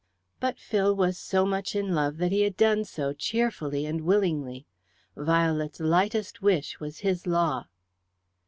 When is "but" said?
0.39-0.57